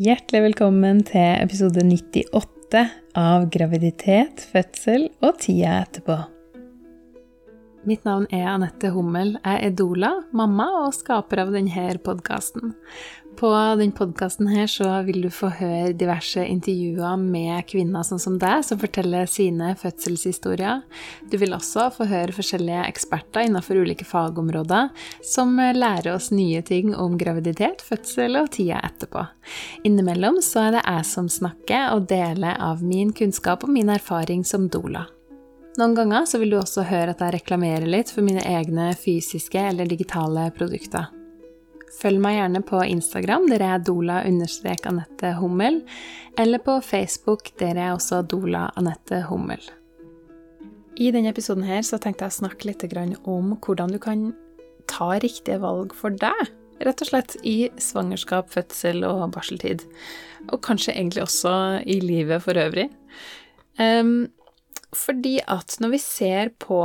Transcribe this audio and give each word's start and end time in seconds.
Hjertelig 0.00 0.40
velkommen 0.40 1.02
til 1.04 1.42
episode 1.42 1.82
98 1.84 2.80
av 3.20 3.42
Graviditet, 3.52 4.40
fødsel 4.48 5.02
og 5.20 5.34
tida 5.42 5.74
etterpå. 5.82 6.14
Mitt 7.84 8.08
navn 8.08 8.24
er 8.32 8.46
Anette 8.48 8.94
Hummel. 8.94 9.34
Jeg 9.44 9.66
er 9.66 9.74
doula, 9.76 10.14
mamma 10.32 10.70
og 10.86 10.96
skaper 10.96 11.42
av 11.44 11.52
denne 11.52 11.92
podkasten. 12.00 12.72
På 13.36 13.50
denne 13.78 13.94
podkasten 13.96 14.48
vil 15.06 15.22
du 15.22 15.30
få 15.32 15.48
høre 15.54 15.92
diverse 15.96 16.42
intervjuer 16.44 17.16
med 17.16 17.64
kvinner 17.70 18.04
sånn 18.04 18.20
som 18.20 18.38
deg, 18.40 18.64
som 18.66 18.80
forteller 18.80 19.28
sine 19.30 19.70
fødselshistorier. 19.80 20.82
Du 21.30 21.38
vil 21.40 21.54
også 21.56 21.86
få 21.94 22.04
høre 22.10 22.34
forskjellige 22.36 22.82
eksperter 22.90 23.46
innenfor 23.48 23.80
ulike 23.80 24.04
fagområder 24.04 24.90
som 25.24 25.56
lærer 25.56 26.12
oss 26.14 26.30
nye 26.34 26.60
ting 26.66 26.92
om 26.94 27.16
graviditet, 27.20 27.80
fødsel 27.86 28.42
og 28.42 28.50
tida 28.56 28.82
etterpå. 28.90 29.24
Innimellom 29.88 30.42
så 30.44 30.66
er 30.66 30.76
det 30.76 30.84
jeg 30.84 31.06
som 31.08 31.30
snakker 31.32 31.94
og 31.94 32.10
deler 32.10 32.60
av 32.60 32.84
min 32.84 33.14
kunnskap 33.16 33.64
og 33.64 33.72
min 33.72 33.92
erfaring 33.94 34.44
som 34.44 34.68
doula. 34.68 35.06
Noen 35.78 35.94
ganger 35.94 36.26
så 36.26 36.40
vil 36.42 36.50
du 36.52 36.58
også 36.58 36.82
høre 36.84 37.14
at 37.14 37.22
jeg 37.22 37.38
reklamerer 37.38 37.86
litt 37.88 38.10
for 38.12 38.26
mine 38.26 38.42
egne 38.42 38.90
fysiske 38.98 39.62
eller 39.70 39.88
digitale 39.88 40.50
produkter. 40.56 41.08
Følg 41.98 42.20
meg 42.22 42.36
gjerne 42.36 42.62
på 42.66 42.80
Instagram, 42.86 43.48
der 43.50 43.64
jeg 43.64 43.74
er 43.74 43.84
dola-anette 43.88 45.34
Hummel, 45.40 45.80
eller 46.38 46.62
på 46.62 46.78
Facebook, 46.86 47.50
der 47.58 47.74
jeg 47.74 47.86
er 47.88 47.96
også 47.96 48.22
dola-anette 48.30 49.24
Hummel. 49.26 49.62
I 51.00 51.10
denne 51.14 51.32
episoden 51.32 51.64
her 51.64 51.82
så 51.86 51.98
tenkte 51.98 52.26
jeg 52.26 52.34
å 52.34 52.38
snakke 52.42 52.68
litt 52.68 52.84
om 53.24 53.54
hvordan 53.58 53.90
du 53.94 53.98
kan 53.98 54.30
ta 54.90 55.14
riktige 55.18 55.60
valg 55.62 55.94
for 55.96 56.10
deg, 56.10 56.50
rett 56.80 57.02
og 57.02 57.10
slett 57.10 57.36
i 57.46 57.70
svangerskap, 57.80 58.50
fødsel 58.52 59.04
og 59.08 59.30
barseltid. 59.34 59.84
Og 60.50 60.60
kanskje 60.64 60.94
egentlig 60.94 61.24
også 61.24 61.54
i 61.84 62.00
livet 62.04 62.42
for 62.44 62.58
øvrig. 62.58 62.88
Um, 63.80 64.30
fordi 64.96 65.38
at 65.46 65.76
når 65.80 65.94
vi 65.94 66.00
ser 66.02 66.52
på 66.58 66.82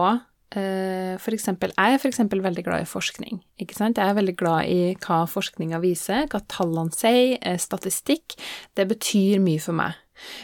for 0.56 1.36
eksempel, 1.36 1.74
jeg 1.76 1.96
er 1.96 2.00
f.eks. 2.00 2.22
veldig 2.32 2.64
glad 2.64 2.86
i 2.86 2.88
forskning. 2.90 3.42
ikke 3.60 3.76
sant? 3.76 4.00
Jeg 4.00 4.12
er 4.12 4.18
veldig 4.18 4.36
glad 4.40 4.70
i 4.72 4.96
hva 5.04 5.26
forskninga 5.28 5.82
viser, 5.84 6.30
hva 6.32 6.42
tallene 6.52 6.96
sier, 6.96 7.36
uh, 7.44 7.58
statistikk. 7.60 8.38
Det 8.76 8.88
betyr 8.88 9.44
mye 9.44 9.60
for 9.60 9.76
meg. 9.76 10.00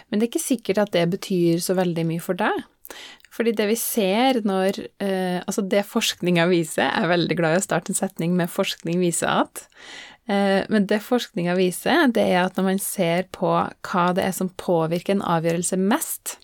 Men 0.09 0.19
det 0.19 0.27
er 0.27 0.31
ikke 0.33 0.43
sikkert 0.43 0.83
at 0.83 0.93
det 0.95 1.05
betyr 1.13 1.63
så 1.63 1.77
veldig 1.77 2.05
mye 2.09 2.23
for 2.23 2.39
deg. 2.39 2.63
Fordi 3.31 3.53
det 3.55 3.69
vi 3.69 3.77
ser 3.79 4.41
når 4.43 4.81
uh, 4.99 5.39
Altså, 5.45 5.63
det 5.63 5.85
forskninga 5.87 6.43
viser 6.51 6.89
Jeg 6.89 7.05
er 7.05 7.11
veldig 7.13 7.37
glad 7.39 7.55
i 7.55 7.61
å 7.61 7.63
starte 7.63 7.93
en 7.93 7.95
setning 7.95 8.35
med 8.35 8.51
'forskning 8.51 8.99
viser 8.99 9.31
at'. 9.31 9.67
Men 10.71 10.85
det 10.87 11.01
forskninga 11.01 11.55
viser, 11.57 12.07
det 12.13 12.23
er 12.23 12.45
at 12.45 12.55
når 12.55 12.63
man 12.63 12.79
ser 12.79 13.25
på 13.33 13.49
hva 13.51 14.03
det 14.15 14.23
er 14.23 14.31
som 14.31 14.51
påvirker 14.53 15.17
en 15.17 15.25
avgjørelse 15.25 15.75
mest, 15.81 16.37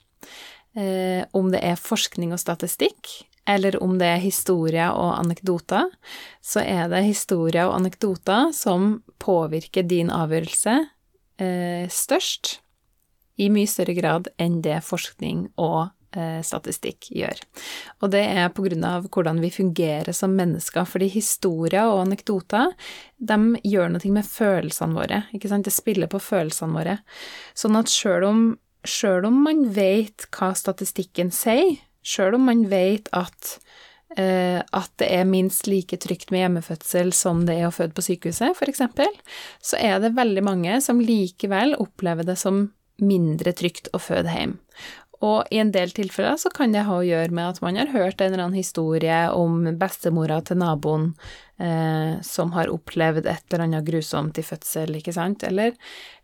eh, 0.75 1.23
om 1.31 1.51
det 1.53 1.61
er 1.63 1.79
forskning 1.79 2.33
og 2.35 2.41
statistikk, 2.41 3.27
eller 3.47 3.77
om 3.83 3.97
det 3.99 4.07
er 4.11 4.23
historier 4.23 4.91
og 4.91 5.15
anekdoter, 5.17 5.89
så 6.43 6.63
er 6.63 6.89
det 6.91 7.05
historier 7.07 7.69
og 7.69 7.77
anekdoter 7.79 8.51
som 8.55 8.99
påvirker 9.23 9.87
din 9.87 10.11
avgjørelse 10.13 10.77
eh, 11.41 11.85
størst, 11.91 12.57
i 13.37 13.51
mye 13.53 13.69
større 13.69 13.93
grad 13.93 14.31
enn 14.41 14.63
det 14.65 14.79
forskning 14.81 15.43
og 15.61 15.91
eh, 16.17 16.41
statistikk 16.41 17.11
gjør. 17.13 17.39
Og 18.01 18.11
det 18.15 18.23
er 18.25 18.49
på 18.49 18.65
grunn 18.65 18.85
av 18.87 19.05
hvordan 19.13 19.41
vi 19.43 19.51
fungerer 19.53 20.09
som 20.17 20.33
mennesker, 20.35 20.87
fordi 20.89 21.11
historier 21.13 21.85
og 21.85 22.07
anekdoter, 22.07 22.73
de 23.17 23.39
gjør 23.61 23.93
noe 23.93 24.13
med 24.15 24.25
følelsene 24.25 24.97
våre, 24.97 25.23
ikke 25.37 25.53
sant, 25.53 25.69
det 25.69 25.75
spiller 25.75 26.09
på 26.09 26.21
følelsene 26.23 26.79
våre. 26.79 26.97
Sånn 27.55 27.77
at 27.79 27.93
sjøl 27.93 28.25
om 28.27 28.47
sjøl 28.87 29.25
om 29.27 29.41
man 29.43 29.65
vet 29.75 30.27
hva 30.33 30.53
statistikken 30.57 31.31
sier, 31.33 31.77
sjøl 32.07 32.37
om 32.37 32.47
man 32.47 32.63
vet 32.71 33.09
at, 33.15 33.57
eh, 34.15 34.59
at 34.61 34.91
det 35.01 35.09
er 35.19 35.27
minst 35.29 35.67
like 35.69 35.99
trygt 36.03 36.31
med 36.31 36.45
hjemmefødsel 36.45 37.13
som 37.15 37.45
det 37.47 37.59
er 37.59 37.69
å 37.69 37.75
føde 37.75 37.95
på 37.97 38.05
sykehuset, 38.05 38.55
f.eks., 38.55 38.83
så 39.61 39.81
er 39.81 39.99
det 40.03 40.15
veldig 40.17 40.45
mange 40.47 40.79
som 40.83 41.03
likevel 41.03 41.75
opplever 41.81 42.27
det 42.27 42.37
som 42.39 42.67
mindre 42.97 43.53
trygt 43.53 43.91
å 43.93 44.01
føde 44.01 44.31
hjem. 44.33 44.57
Og 45.25 45.47
i 45.49 45.57
en 45.57 45.71
del 45.73 45.89
tilfeller 45.97 46.37
så 46.37 46.51
kan 46.53 46.73
det 46.75 46.83
ha 46.85 46.99
å 46.99 47.05
gjøre 47.05 47.33
med 47.33 47.55
at 47.55 47.61
man 47.63 47.79
har 47.79 47.89
hørt 47.89 48.21
en 48.21 48.29
eller 48.29 48.43
annen 48.43 48.59
historie 48.59 49.21
om 49.33 49.63
bestemora 49.79 50.37
til 50.45 50.59
naboen 50.61 51.07
eh, 51.57 52.19
som 52.25 52.53
har 52.53 52.69
opplevd 52.69 53.25
et 53.25 53.47
eller 53.49 53.65
annet 53.65 53.87
grusomt 53.87 54.37
i 54.37 54.45
fødsel, 54.45 54.99
ikke 54.99 55.15
sant, 55.15 55.45
eller, 55.47 55.73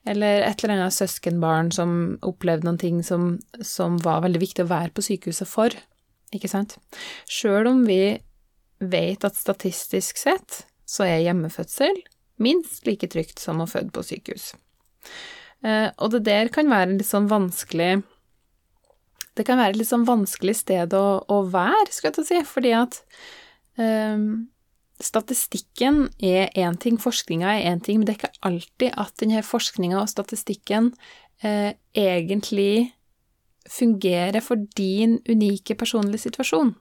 eller 0.06 0.46
et 0.46 0.62
eller 0.62 0.76
annet 0.76 0.98
søskenbarn 0.98 1.74
som 1.74 1.96
opplevde 2.22 2.70
noen 2.70 2.82
ting 2.82 3.02
som, 3.08 3.40
som 3.66 3.98
var 4.04 4.22
veldig 4.28 4.44
viktig 4.46 4.68
å 4.68 4.72
være 4.76 4.94
på 4.94 5.08
sykehuset 5.10 5.50
for, 5.50 5.74
ikke 6.34 6.52
sant. 6.52 6.78
Sjøl 7.26 7.72
om 7.74 7.84
vi 7.90 8.20
vet 8.84 9.26
at 9.26 9.40
statistisk 9.40 10.22
sett 10.22 10.68
så 10.86 11.08
er 11.08 11.24
hjemmefødsel 11.26 12.04
minst 12.44 12.86
like 12.86 13.10
trygt 13.10 13.42
som 13.42 13.62
å 13.64 13.70
føde 13.70 13.94
på 13.94 14.06
sykehus. 14.06 14.52
Eh, 15.66 15.90
og 15.98 16.14
det 16.14 16.26
der 16.28 16.54
kan 16.54 16.70
være 16.70 16.98
litt 16.98 17.10
sånn 17.10 17.30
vanskelig 17.32 18.04
det 19.38 19.46
kan 19.48 19.60
være 19.60 19.74
et 19.74 19.82
litt 19.82 19.90
sånn 19.90 20.08
vanskelig 20.08 20.58
sted 20.62 20.94
å, 20.98 21.06
å 21.26 21.44
være, 21.50 21.90
skal 21.92 22.10
jeg 22.10 22.18
til 22.18 22.24
å 22.24 22.30
si, 22.30 22.42
fordi 22.48 22.74
at 22.78 23.00
um, 23.82 24.28
statistikken 25.04 26.08
er 26.24 26.52
én 26.60 26.78
ting, 26.80 27.00
forskninga 27.02 27.56
er 27.58 27.72
én 27.72 27.82
ting, 27.84 28.00
men 28.00 28.08
det 28.08 28.16
er 28.16 28.22
ikke 28.22 28.46
alltid 28.50 29.00
at 29.02 29.16
denne 29.22 29.44
forskninga 29.46 30.00
og 30.02 30.12
statistikken 30.12 30.92
eh, 31.44 31.74
egentlig 31.98 32.94
fungerer 33.70 34.44
for 34.44 34.60
din 34.78 35.20
unike 35.30 35.76
personlige 35.80 36.28
situasjon. 36.28 36.74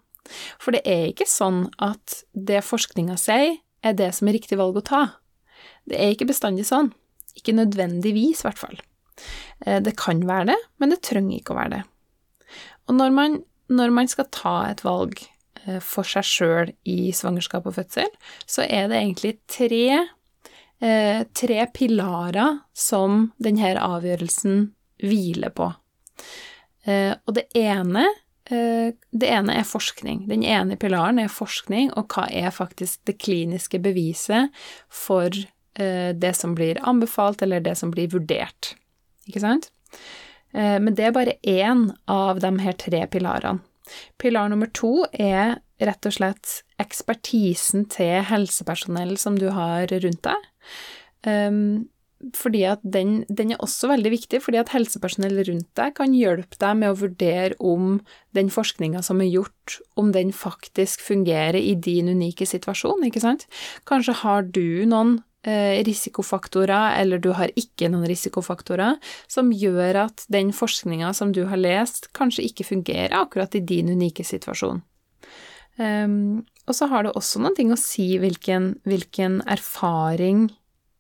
For 0.63 0.75
det 0.75 0.83
er 0.87 1.09
ikke 1.11 1.27
sånn 1.29 1.67
at 1.83 2.23
det 2.33 2.63
forskninga 2.67 3.19
sier, 3.21 3.59
er 3.83 3.97
det 3.99 4.13
som 4.15 4.29
er 4.31 4.39
riktig 4.39 4.59
valg 4.61 4.77
å 4.79 4.85
ta. 4.87 5.03
Det 5.89 5.99
er 5.99 6.13
ikke 6.15 6.29
bestandig 6.31 6.69
sånn. 6.69 6.93
Ikke 7.35 7.55
nødvendigvis, 7.57 8.43
i 8.43 8.47
hvert 8.47 8.61
fall. 8.61 8.77
Eh, 9.67 9.81
det 9.83 9.97
kan 9.99 10.23
være 10.29 10.53
det, 10.53 10.61
men 10.79 10.95
det 10.95 11.03
trenger 11.03 11.41
ikke 11.41 11.57
å 11.57 11.59
være 11.59 11.75
det. 11.75 11.83
Og 12.89 12.99
når 12.99 13.15
man, 13.15 13.37
når 13.71 13.95
man 13.95 14.11
skal 14.11 14.29
ta 14.35 14.57
et 14.71 14.83
valg 14.87 15.21
eh, 15.65 15.79
for 15.85 16.09
seg 16.09 16.27
sjøl 16.27 16.73
i 16.89 17.13
svangerskap 17.15 17.69
og 17.69 17.77
fødsel, 17.79 18.11
så 18.47 18.67
er 18.67 18.91
det 18.91 18.99
egentlig 18.99 19.35
tre, 19.51 19.85
eh, 20.83 21.23
tre 21.35 21.61
pilarer 21.75 22.63
som 22.75 23.31
denne 23.43 23.75
avgjørelsen 23.79 24.67
hviler 25.03 25.55
på. 25.55 25.71
Eh, 26.87 27.15
og 27.27 27.39
det 27.39 27.49
ene, 27.59 28.09
det 28.53 29.29
ene 29.31 29.55
er 29.55 29.65
forskning. 29.65 30.27
Den 30.29 30.43
ene 30.45 30.75
pilaren 30.77 31.21
er 31.23 31.31
forskning, 31.33 31.93
og 31.97 32.11
hva 32.13 32.27
er 32.29 32.51
faktisk 32.53 33.01
det 33.09 33.15
kliniske 33.23 33.79
beviset 33.81 34.51
for 34.93 35.31
det 35.33 36.33
som 36.37 36.53
blir 36.59 36.83
anbefalt, 36.85 37.41
eller 37.47 37.63
det 37.65 37.79
som 37.81 37.95
blir 37.95 38.11
vurdert. 38.13 38.75
Ikke 39.31 39.41
sant? 39.41 39.71
Eh, 40.53 40.79
men 40.83 40.97
det 40.97 41.09
er 41.09 41.17
bare 41.17 41.39
én 41.43 41.91
av 42.11 42.41
de 42.45 42.53
her 42.63 42.79
tre 42.81 43.05
pilarene. 43.11 43.63
Pilar 44.21 44.49
nummer 44.49 44.71
to 44.71 45.03
er 45.11 45.59
rett 45.83 46.07
og 46.07 46.15
slett 46.15 46.61
ekspertisen 46.81 47.89
til 47.91 48.23
helsepersonell 48.29 49.17
som 49.21 49.39
du 49.39 49.49
har 49.53 49.91
rundt 49.91 50.23
deg. 50.29 50.47
Um, 51.27 51.89
fordi 52.39 52.61
at 52.71 52.83
den, 52.87 53.25
den, 53.27 53.51
er 53.51 53.63
også 53.65 53.91
veldig 53.91 54.13
viktig, 54.13 54.39
fordi 54.45 54.61
at 54.61 54.71
helsepersonell 54.71 55.41
rundt 55.49 55.67
deg 55.79 55.97
kan 55.99 56.15
hjelpe 56.15 56.59
deg 56.63 56.79
med 56.79 56.93
å 56.93 57.01
vurdere 57.01 57.59
om 57.59 57.97
den 58.37 58.53
forskninga 58.53 59.03
som 59.03 59.21
er 59.25 59.33
gjort, 59.33 59.81
om 59.99 60.13
den 60.15 60.31
faktisk 60.31 61.03
fungerer 61.03 61.59
i 61.59 61.75
din 61.75 62.13
unike 62.13 62.47
situasjon, 62.47 63.03
ikke 63.09 63.25
sant? 63.25 63.49
Kanskje 63.91 64.21
har 64.23 64.47
du 64.47 64.87
noen 64.87 65.19
risikofaktorer, 65.43 67.01
eller 67.01 67.19
du 67.19 67.33
har 67.35 67.51
ikke 67.59 67.89
noen 67.91 68.07
risikofaktorer, 68.07 68.99
som 69.27 69.51
gjør 69.51 70.05
at 70.05 70.25
den 70.31 70.53
forskninga 70.55 71.13
som 71.19 71.33
du 71.35 71.45
har 71.51 71.59
lest, 71.59 72.13
kanskje 72.15 72.47
ikke 72.47 72.69
fungerer 72.69 73.17
akkurat 73.19 73.55
i 73.59 73.65
din 73.67 73.91
unike 73.91 74.25
situasjon. 74.25 74.83
Um, 75.81 76.45
og 76.69 76.77
så 76.77 76.87
har 76.87 77.03
det 77.03 77.15
også 77.17 77.41
noen 77.43 77.57
ting 77.57 77.73
å 77.73 77.81
si 77.81 78.13
hvilken, 78.21 78.77
hvilken 78.87 79.41
erfaring 79.51 80.51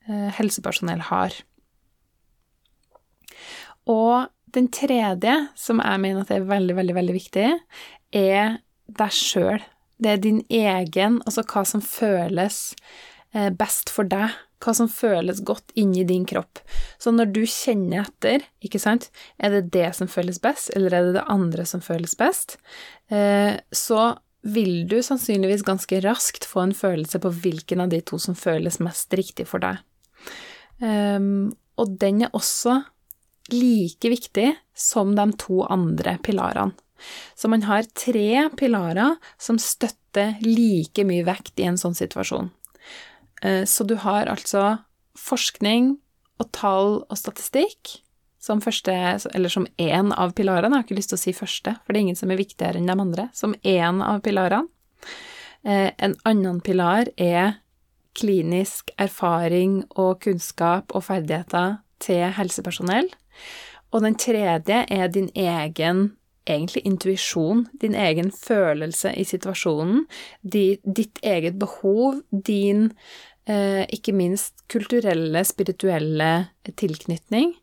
uh, 0.09 0.31
helsepersonell 0.35 1.05
har. 1.06 1.37
Og 3.87 4.27
den 4.53 4.69
tredje, 4.75 5.37
som 5.55 5.81
jeg 5.85 6.03
mener 6.03 6.25
at 6.25 6.33
er 6.35 6.49
veldig, 6.49 6.77
veldig, 6.81 6.97
veldig 6.99 7.15
viktig, 7.15 7.47
er 8.17 8.59
deg 8.91 9.15
sjøl. 9.15 9.62
Det 10.03 10.17
er 10.17 10.21
din 10.25 10.43
egen, 10.50 11.21
altså 11.29 11.44
hva 11.47 11.62
som 11.69 11.85
føles 11.85 12.73
Eh, 12.73 13.12
best 13.32 13.88
for 13.88 14.05
deg, 14.05 14.34
hva 14.62 14.75
som 14.76 14.90
føles 14.90 15.43
godt 15.46 15.73
inni 15.79 16.05
din 16.08 16.25
kropp. 16.29 16.61
Så 17.00 17.12
når 17.14 17.32
du 17.34 17.43
kjenner 17.49 18.05
etter, 18.05 18.44
ikke 18.64 18.81
sant, 18.82 19.08
er 19.43 19.55
det 19.55 19.70
det 19.75 19.88
som 19.99 20.11
føles 20.11 20.40
best, 20.43 20.70
eller 20.76 20.94
er 20.94 21.08
det 21.08 21.17
det 21.19 21.25
andre 21.32 21.67
som 21.69 21.82
føles 21.84 22.14
best, 22.19 22.58
eh, 23.11 23.56
så 23.73 24.12
vil 24.43 24.88
du 24.90 24.99
sannsynligvis 25.02 25.62
ganske 25.67 26.00
raskt 26.02 26.46
få 26.49 26.67
en 26.67 26.75
følelse 26.75 27.20
på 27.23 27.31
hvilken 27.44 27.84
av 27.84 27.93
de 27.93 28.00
to 28.02 28.19
som 28.23 28.34
føles 28.38 28.81
mest 28.82 29.14
riktig 29.14 29.46
for 29.50 29.62
deg. 29.62 29.79
Ehm, 30.82 31.52
og 31.79 31.94
den 32.02 32.25
er 32.26 32.34
også 32.34 32.81
like 33.52 34.11
viktig 34.11 34.49
som 34.75 35.14
de 35.14 35.29
to 35.38 35.62
andre 35.70 36.17
pilarene. 36.26 36.75
Så 37.34 37.49
man 37.50 37.64
har 37.67 37.87
tre 37.99 38.49
pilarer 38.55 39.17
som 39.38 39.58
støtter 39.58 40.37
like 40.44 41.02
mye 41.06 41.25
vekt 41.26 41.58
i 41.58 41.67
en 41.67 41.79
sånn 41.79 41.96
situasjon. 41.99 42.50
Eh, 43.43 43.65
så 43.65 43.85
du 43.85 43.97
har 44.00 44.31
altså 44.31 44.79
forskning 45.19 45.97
og 46.41 46.49
tall 46.55 47.03
og 47.03 47.19
statistikk 47.19 47.99
som 48.43 48.62
første, 48.62 48.94
eller 49.35 49.53
som 49.53 49.69
én 49.79 50.11
av 50.19 50.33
pilarene. 50.35 50.75
Jeg 50.75 50.81
har 50.81 50.87
ikke 50.89 50.99
lyst 50.99 51.12
til 51.12 51.21
å 51.21 51.23
si 51.23 51.35
første, 51.37 51.77
for 51.83 51.93
det 51.93 52.00
er 52.00 52.06
ingen 52.09 52.19
som 52.19 52.33
er 52.35 52.41
viktigere 52.41 52.81
enn 52.81 52.89
de 52.91 52.97
andre. 52.97 53.29
Som 53.39 53.55
én 53.62 54.03
av 54.03 54.23
pilarene. 54.25 54.67
Eh, 55.62 55.93
en 55.99 56.17
annen 56.27 56.59
pilar 56.61 57.06
er 57.17 57.61
klinisk 58.19 58.91
erfaring 59.00 59.85
og 59.94 60.25
kunnskap 60.25 60.91
og 60.91 61.06
ferdigheter 61.06 61.79
til 62.03 62.25
helsepersonell. 62.35 63.12
Og 63.93 64.03
den 64.03 64.19
tredje 64.19 64.83
er 64.91 65.09
din 65.09 65.31
egen 65.39 66.11
egentlig 66.50 66.83
intuisjon, 66.87 67.69
din 67.81 67.94
egen 67.94 68.33
følelse 68.35 69.12
i 69.15 69.25
situasjonen, 69.25 70.06
ditt 70.43 71.21
eget 71.23 71.59
behov, 71.61 72.23
din 72.31 72.91
ikke 73.49 74.12
minst 74.15 74.62
kulturelle, 74.71 75.41
spirituelle 75.43 76.29
tilknytning. 76.79 77.56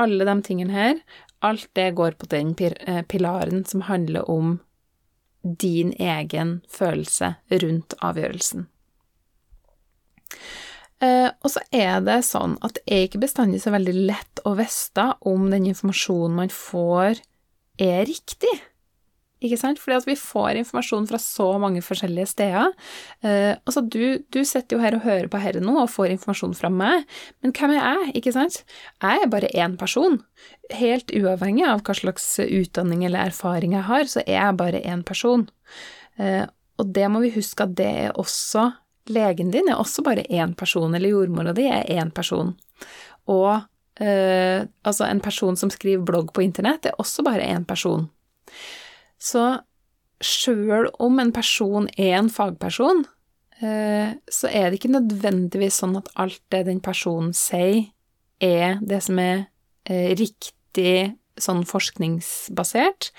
Alle 0.00 0.24
de 0.24 0.36
tingene 0.46 0.72
her, 0.72 1.02
alt 1.44 1.68
det 1.76 1.92
går 1.98 2.16
på 2.18 2.30
den 2.30 2.54
eh, 2.58 3.02
pilaren 3.02 3.64
som 3.64 3.84
handler 3.86 4.30
om 4.30 4.58
din 5.42 5.92
egen 5.98 6.60
følelse 6.68 7.34
rundt 7.50 7.94
avgjørelsen. 8.02 8.66
Uh, 10.98 11.30
og 11.46 11.52
så 11.54 11.62
er 11.70 12.00
det 12.02 12.24
sånn 12.26 12.56
at 12.66 12.74
det 12.74 12.82
er 12.90 13.04
ikke 13.06 13.20
bestandig 13.22 13.60
så 13.62 13.70
veldig 13.70 13.94
lett 14.08 14.40
å 14.42 14.56
vite 14.58 15.04
om 15.30 15.44
den 15.52 15.68
informasjonen 15.70 16.40
man 16.40 16.50
får, 16.50 17.20
er 17.78 18.02
riktig. 18.08 18.50
Ikke 19.44 19.58
sant? 19.60 19.80
Fordi 19.82 19.98
at 19.98 20.08
vi 20.08 20.16
får 20.18 20.58
informasjon 20.62 21.06
fra 21.10 21.20
så 21.22 21.48
mange 21.62 21.82
forskjellige 21.84 22.30
steder. 22.32 22.72
Uh, 23.24 23.54
altså, 23.64 23.84
du, 23.84 24.18
du 24.34 24.40
sitter 24.42 24.76
jo 24.76 24.82
her 24.82 24.98
og 24.98 25.04
hører 25.06 25.30
på 25.30 25.42
herre 25.42 25.62
nå 25.62 25.76
og 25.82 25.92
får 25.92 26.14
informasjon 26.16 26.56
fra 26.58 26.72
meg, 26.72 27.06
men 27.44 27.54
hvem 27.54 27.76
er 27.76 27.80
jeg, 27.80 28.16
ikke 28.22 28.34
sant? 28.34 28.62
Jeg 29.04 29.22
er 29.22 29.32
bare 29.32 29.52
én 29.54 29.78
person. 29.78 30.20
Helt 30.74 31.14
uavhengig 31.14 31.68
av 31.68 31.84
hva 31.86 31.96
slags 31.96 32.26
utdanning 32.44 33.06
eller 33.06 33.30
erfaring 33.30 33.78
jeg 33.78 33.86
har, 33.88 34.10
så 34.10 34.24
er 34.26 34.36
jeg 34.40 34.58
bare 34.58 34.82
én 34.82 35.06
person. 35.06 35.48
Uh, 36.18 36.44
og 36.78 36.92
det 36.94 37.08
må 37.10 37.22
vi 37.24 37.34
huske 37.34 37.64
at 37.66 37.74
det 37.78 37.88
er 38.06 38.18
også 38.18 38.70
legen 39.08 39.52
din 39.52 39.68
er 39.68 39.80
også 39.80 40.02
bare 40.04 40.26
én 40.28 40.54
person, 40.56 40.94
eller 40.94 41.12
jordmora 41.12 41.54
di 41.56 41.66
er 41.68 41.88
én 41.88 42.10
person. 42.14 42.54
Og 43.28 43.60
eh, 44.00 44.64
altså 44.84 45.08
en 45.08 45.20
person 45.24 45.56
som 45.56 45.72
skriver 45.72 46.04
blogg 46.04 46.32
på 46.34 46.44
internett, 46.44 46.86
er 46.86 46.98
også 47.00 47.24
bare 47.26 47.46
én 47.48 47.66
person. 47.68 48.08
Så 49.18 49.44
sjøl 50.24 50.88
om 51.02 51.20
en 51.22 51.32
person 51.34 51.88
er 51.98 52.16
en 52.18 52.30
fagperson, 52.30 53.04
eh, 53.62 54.16
så 54.30 54.50
er 54.50 54.68
det 54.68 54.80
ikke 54.80 54.94
nødvendigvis 54.94 55.80
sånn 55.82 55.96
at 56.00 56.10
alt 56.18 56.42
det 56.54 56.64
den 56.70 56.82
personen 56.84 57.34
sier, 57.36 57.88
er 58.38 58.78
det 58.82 59.00
som 59.02 59.18
er 59.18 59.48
eh, 59.90 60.14
riktig 60.18 61.16
sånn 61.38 61.64
forskningsbasert, 61.66 63.10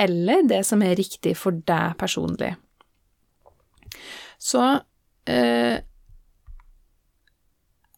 eller 0.00 0.44
det 0.48 0.62
som 0.68 0.82
er 0.84 0.96
riktig 0.96 1.34
for 1.40 1.56
deg 1.68 1.96
personlig. 2.00 2.54
Så 4.40 4.64
eh, 5.28 5.80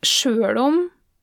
Sjøl 0.04 0.58
om 0.60 0.74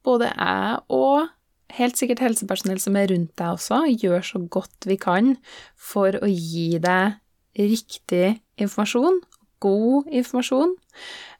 både 0.01 0.31
jeg 0.31 0.77
og 0.89 1.29
helt 1.77 1.99
sikkert 1.99 2.23
helsepersonell 2.23 2.79
som 2.81 2.97
er 2.99 3.09
rundt 3.11 3.33
deg 3.39 3.55
også, 3.55 3.83
gjør 3.95 4.25
så 4.25 4.41
godt 4.51 4.87
vi 4.89 4.97
kan 5.01 5.35
for 5.79 6.17
å 6.21 6.29
gi 6.29 6.79
deg 6.81 7.17
riktig 7.59 8.37
informasjon, 8.61 9.19
god 9.61 10.11
informasjon, 10.21 10.75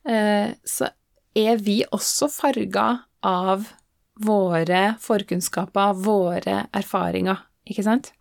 eh, 0.10 0.54
så 0.68 0.92
er 1.38 1.62
vi 1.64 1.82
også 1.88 2.28
farga 2.32 2.88
av 3.26 3.70
våre 4.22 4.82
forkunnskaper, 5.02 5.96
våre 6.04 6.66
erfaringer, 6.76 7.46
ikke 7.66 7.86
sant? 7.88 8.12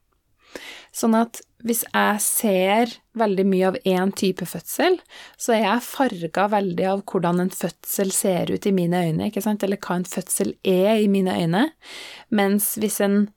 Sånn 0.90 1.14
at 1.14 1.40
hvis 1.62 1.82
jeg 1.86 2.20
ser 2.24 2.94
veldig 3.20 3.44
mye 3.46 3.66
av 3.68 3.76
én 3.86 4.12
type 4.16 4.46
fødsel, 4.48 4.96
så 5.38 5.54
er 5.54 5.64
jeg 5.66 5.86
farga 5.86 6.46
veldig 6.54 6.86
av 6.88 7.02
hvordan 7.10 7.42
en 7.44 7.52
fødsel 7.52 8.12
ser 8.14 8.50
ut 8.50 8.66
i 8.66 8.72
mine 8.74 9.02
øyne, 9.06 9.28
ikke 9.28 9.44
sant, 9.44 9.62
eller 9.66 9.80
hva 9.80 10.00
en 10.00 10.08
fødsel 10.08 10.54
er 10.66 11.02
i 11.02 11.10
mine 11.12 11.36
øyne, 11.36 11.66
mens 12.32 12.72
hvis 12.80 12.98
en 13.04 13.28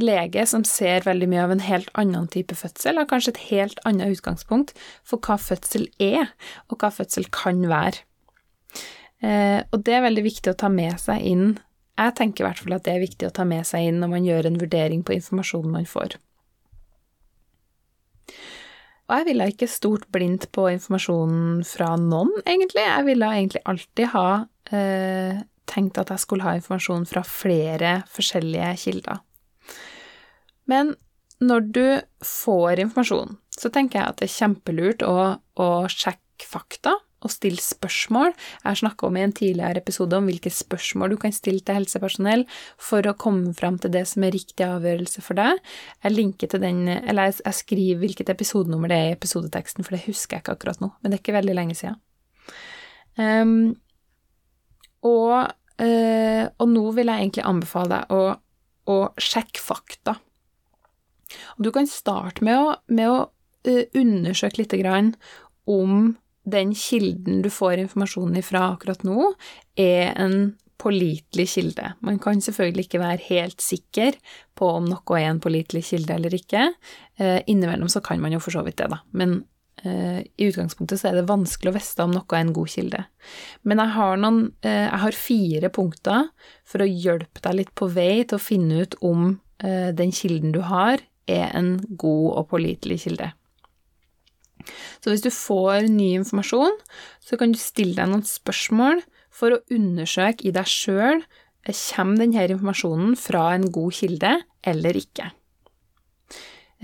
lege 0.00 0.44
som 0.48 0.64
ser 0.68 1.06
veldig 1.06 1.28
mye 1.30 1.44
av 1.44 1.54
en 1.54 1.64
helt 1.64 1.92
annen 1.96 2.26
type 2.32 2.56
fødsel, 2.56 2.98
har 3.00 3.08
kanskje 3.10 3.34
et 3.34 3.44
helt 3.50 3.80
annet 3.88 4.16
utgangspunkt 4.16 4.74
for 5.06 5.20
hva 5.24 5.38
fødsel 5.40 5.86
er, 6.02 6.32
og 6.68 6.80
hva 6.80 6.92
fødsel 6.92 7.28
kan 7.32 7.62
være. 7.70 8.04
Eh, 9.24 9.62
og 9.72 9.84
det 9.86 9.96
er 9.96 10.04
veldig 10.04 10.26
viktig 10.26 10.52
å 10.52 10.58
ta 10.60 10.68
med 10.72 11.00
seg 11.00 11.24
inn. 11.24 11.56
Jeg 11.96 12.16
tenker 12.18 12.44
i 12.44 12.48
hvert 12.50 12.60
fall 12.60 12.76
at 12.76 12.84
det 12.84 12.92
er 12.92 13.04
viktig 13.04 13.28
å 13.28 13.34
ta 13.36 13.46
med 13.48 13.64
seg 13.68 13.88
inn 13.88 14.02
når 14.02 14.12
man 14.12 14.28
gjør 14.28 14.50
en 14.50 14.60
vurdering 14.60 15.04
på 15.06 15.16
informasjonen 15.16 15.78
man 15.78 15.88
får. 15.88 16.18
Og 19.06 19.20
jeg 19.20 19.26
ville 19.28 19.46
ikke 19.52 19.68
stort 19.70 20.06
blindt 20.14 20.48
på 20.54 20.66
informasjonen 20.72 21.60
fra 21.66 21.92
noen, 22.00 22.32
egentlig. 22.42 22.82
Jeg 22.82 23.06
ville 23.06 23.28
egentlig 23.38 23.62
alltid 23.70 24.10
ha 24.16 24.28
eh, 24.74 25.38
tenkt 25.70 26.00
at 26.02 26.10
jeg 26.10 26.24
skulle 26.24 26.46
ha 26.46 26.56
informasjon 26.58 27.06
fra 27.06 27.22
flere 27.26 28.00
forskjellige 28.10 28.72
kilder. 28.82 29.22
Men 30.66 30.96
når 31.38 31.68
du 31.70 31.86
får 32.24 32.82
informasjon, 32.82 33.36
så 33.54 33.70
tenker 33.70 34.00
jeg 34.00 34.10
at 34.10 34.20
det 34.20 34.26
er 34.26 34.36
kjempelurt 34.40 35.06
å, 35.06 35.18
å 35.38 35.68
sjekke 35.92 36.48
fakta 36.48 36.96
og 37.26 37.34
stille 37.34 37.62
spørsmål. 37.62 38.32
Jeg 38.32 38.68
har 38.68 38.80
snakka 38.80 39.08
om 39.08 39.18
i 39.18 39.24
en 39.26 39.34
tidligere 39.36 39.82
episode 39.82 40.16
om 40.18 40.28
hvilke 40.30 40.52
spørsmål 40.52 41.14
du 41.14 41.18
kan 41.26 41.34
stille 41.34 41.64
til 41.66 41.80
helsepersonell 41.80 42.46
for 42.80 43.06
å 43.06 43.16
komme 43.18 43.54
fram 43.58 43.80
til 43.82 43.92
det 43.94 44.06
som 44.10 44.26
er 44.26 44.34
riktig 44.36 44.66
avgjørelse 44.66 45.24
for 45.24 45.38
deg. 45.38 45.60
Jeg 46.04 46.16
linker 46.16 46.52
til 46.52 46.62
den, 46.62 46.84
eller 46.96 47.32
jeg 47.34 47.58
skriver 47.60 48.02
hvilket 48.02 48.32
episodenummer 48.32 48.92
det 48.92 49.00
er 49.00 49.10
i 49.10 49.16
episodeteksten, 49.16 49.86
for 49.86 49.96
det 49.96 50.06
husker 50.06 50.38
jeg 50.38 50.46
ikke 50.46 50.56
akkurat 50.58 50.82
nå, 50.82 50.92
men 51.00 51.12
det 51.12 51.18
er 51.18 51.24
ikke 51.24 51.38
veldig 51.38 51.56
lenge 51.58 51.78
siden. 51.78 52.00
Um, 53.16 53.76
og, 55.06 55.54
uh, 55.80 56.44
og, 56.58 56.66
nå 56.68 56.84
vil 56.98 57.10
jeg 57.10 57.24
egentlig 57.24 57.46
anbefale 57.48 57.92
deg 57.94 58.12
å, 58.12 58.22
å 58.92 58.98
sjekke 59.20 59.62
fakta. 59.62 60.18
Og 61.56 61.66
du 61.66 61.72
kan 61.74 61.88
starte 61.90 62.44
med 62.46 62.60
å, 62.60 62.76
med 62.92 63.10
å 63.10 63.18
uh, 63.26 63.84
undersøke 63.96 64.62
litt 64.62 64.76
om 65.66 66.14
den 66.46 66.74
kilden 66.78 67.42
du 67.42 67.50
får 67.50 67.82
informasjonen 67.82 68.38
ifra 68.40 68.68
akkurat 68.72 69.02
nå, 69.06 69.32
er 69.76 70.14
en 70.14 70.54
pålitelig 70.78 71.48
kilde. 71.48 71.92
Man 72.04 72.18
kan 72.22 72.40
selvfølgelig 72.42 72.86
ikke 72.86 73.02
være 73.02 73.24
helt 73.30 73.64
sikker 73.64 74.16
på 74.56 74.68
om 74.78 74.88
noe 74.90 75.18
er 75.18 75.30
en 75.30 75.42
pålitelig 75.42 75.86
kilde 75.90 76.16
eller 76.18 76.36
ikke. 76.36 76.68
Eh, 77.18 77.40
innimellom 77.48 77.90
så 77.92 78.02
kan 78.04 78.20
man 78.22 78.36
jo 78.36 78.42
for 78.42 78.54
så 78.54 78.64
vidt 78.66 78.78
det, 78.82 78.90
da, 78.92 79.00
men 79.16 79.38
eh, 79.82 80.20
i 80.20 80.50
utgangspunktet 80.50 81.00
så 81.00 81.10
er 81.10 81.18
det 81.18 81.30
vanskelig 81.30 81.72
å 81.72 81.76
vite 81.78 82.04
om 82.04 82.14
noe 82.14 82.36
er 82.36 82.44
en 82.44 82.54
god 82.56 82.72
kilde. 82.74 83.02
Men 83.64 83.82
jeg 83.82 83.94
har, 83.96 84.20
noen, 84.20 84.42
eh, 84.62 84.84
jeg 84.84 85.02
har 85.06 85.20
fire 85.22 85.72
punkter 85.80 86.28
for 86.68 86.84
å 86.84 86.90
hjelpe 86.90 87.42
deg 87.48 87.60
litt 87.62 87.74
på 87.78 87.90
vei 87.96 88.20
til 88.22 88.38
å 88.38 88.46
finne 88.46 88.84
ut 88.84 89.00
om 89.04 89.34
den 89.56 90.10
kilden 90.12 90.50
du 90.52 90.58
har, 90.68 91.00
er 91.24 91.46
en 91.56 91.78
god 91.96 92.26
og 92.36 92.50
pålitelig 92.50 92.98
kilde. 93.06 93.30
Så 95.00 95.12
hvis 95.12 95.24
du 95.24 95.30
får 95.32 95.88
ny 95.92 96.12
informasjon, 96.20 96.78
så 97.22 97.38
kan 97.40 97.54
du 97.54 97.60
stille 97.60 97.96
deg 97.98 98.10
noen 98.12 98.26
spørsmål 98.26 99.02
for 99.36 99.54
å 99.54 99.62
undersøke 99.72 100.48
i 100.48 100.54
deg 100.54 100.68
sjøl 100.70 101.24
kommer 101.66 102.20
denne 102.22 102.44
informasjonen 102.46 103.16
fra 103.18 103.48
en 103.56 103.66
god 103.74 103.96
kilde 103.96 104.32
eller 104.66 104.98
ikke. 104.98 105.32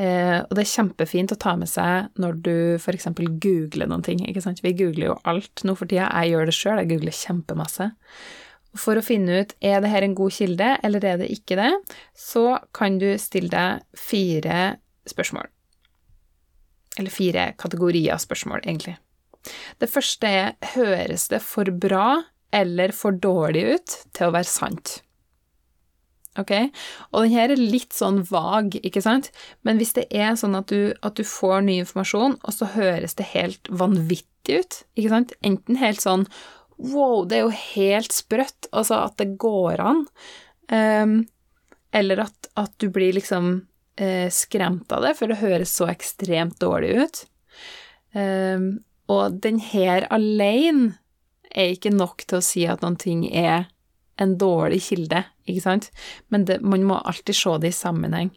Eh, 0.00 0.38
og 0.40 0.54
det 0.56 0.62
er 0.62 0.70
kjempefint 0.70 1.34
å 1.34 1.38
ta 1.40 1.52
med 1.60 1.68
seg 1.68 2.16
når 2.20 2.38
du 2.46 2.54
f.eks. 2.80 3.10
googler 3.12 3.90
noen 3.90 4.04
ting. 4.04 4.22
ikke 4.26 4.42
sant? 4.44 4.62
Vi 4.64 4.72
googler 4.74 5.10
jo 5.10 5.18
alt 5.28 5.64
nå 5.68 5.76
for 5.76 5.86
tida. 5.86 6.08
Jeg 6.08 6.32
gjør 6.32 6.48
det 6.48 6.56
sjøl, 6.56 6.80
jeg 6.80 6.90
googler 6.94 7.18
kjempemasse. 7.18 7.90
For 8.72 8.96
å 8.96 9.04
finne 9.04 9.42
ut 9.42 9.52
er 9.60 9.82
det 9.84 9.90
her 9.92 10.06
en 10.06 10.16
god 10.16 10.32
kilde, 10.32 10.70
eller 10.82 11.04
er 11.04 11.18
det 11.20 11.28
ikke 11.34 11.58
det, 11.60 11.72
så 12.16 12.56
kan 12.72 12.96
du 13.02 13.10
stille 13.20 13.52
deg 13.52 13.84
fire 13.98 14.78
spørsmål. 15.08 15.50
Eller 16.98 17.14
fire 17.14 17.52
kategorier 17.60 18.20
spørsmål, 18.20 18.64
egentlig. 18.66 18.98
Det 19.80 19.88
første 19.90 20.28
er 20.28 20.74
høres 20.74 21.26
det 21.32 21.40
for 21.44 21.70
bra 21.82 22.22
eller 22.52 22.92
for 22.94 23.16
dårlig 23.16 23.64
ut 23.76 23.96
til 24.12 24.28
å 24.28 24.34
være 24.34 24.48
sant? 24.48 24.98
Ok? 26.40 26.52
Og 27.12 27.26
den 27.26 27.34
her 27.34 27.52
er 27.52 27.60
litt 27.60 27.92
sånn 27.96 28.22
vag, 28.28 28.78
ikke 28.80 29.02
sant? 29.04 29.30
Men 29.66 29.80
hvis 29.80 29.94
det 29.98 30.06
er 30.14 30.36
sånn 30.38 30.56
at 30.56 30.72
du, 30.72 30.92
at 31.04 31.18
du 31.18 31.24
får 31.28 31.64
ny 31.66 31.80
informasjon, 31.82 32.38
og 32.40 32.56
så 32.56 32.70
høres 32.76 33.16
det 33.18 33.32
helt 33.34 33.68
vanvittig 33.68 34.62
ut, 34.62 34.78
ikke 34.96 35.12
sant? 35.12 35.36
Enten 35.44 35.80
helt 35.82 36.04
sånn 36.04 36.28
Wow, 36.82 37.28
det 37.28 37.36
er 37.36 37.44
jo 37.44 37.52
helt 37.76 38.14
sprøtt. 38.16 38.66
Altså 38.74 38.96
at 39.04 39.14
det 39.20 39.36
går 39.38 39.78
an. 39.78 40.00
Um, 40.72 41.12
eller 41.94 42.24
at, 42.24 42.48
at, 42.58 42.72
du 42.82 42.88
blir 42.90 43.12
liksom 43.14 43.52
uh, 44.00 44.28
skremt 44.32 44.92
av 44.92 45.04
det, 45.06 45.14
for 45.18 45.30
det 45.30 45.42
høres 45.42 45.74
så 45.76 45.90
ekstremt 45.92 46.58
dårlig 46.62 46.94
ut. 47.02 47.22
Um, 48.12 48.82
og 49.10 49.40
den 49.44 49.58
her 49.60 50.06
alene 50.12 50.96
er 51.52 51.74
ikke 51.74 51.92
nok 51.92 52.24
til 52.28 52.40
å 52.40 52.44
si 52.44 52.64
at 52.68 52.84
noen 52.84 52.96
ting 53.00 53.24
er 53.28 53.68
en 54.20 54.36
dårlig 54.38 54.82
kilde, 54.86 55.24
ikke 55.48 55.64
sant? 55.64 55.90
Men 56.32 56.46
det, 56.48 56.60
man 56.64 56.84
må 56.88 57.00
alltid 57.00 57.36
se 57.36 57.56
det 57.62 57.72
i 57.72 57.76
sammenheng. 57.76 58.30